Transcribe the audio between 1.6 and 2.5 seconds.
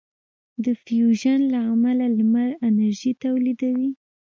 امله لمر